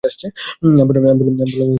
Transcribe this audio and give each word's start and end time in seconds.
আমি 0.61 0.83
বললাম, 0.87 1.03
হে 1.05 1.13
বোন! 1.19 1.35